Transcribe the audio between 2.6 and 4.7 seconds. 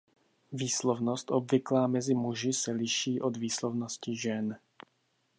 liší od výslovnosti žen.